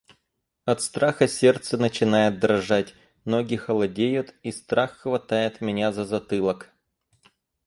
[0.65, 6.71] От страха сердце начинает дрожать, ноги холодеют и страх хватает меня за затылок.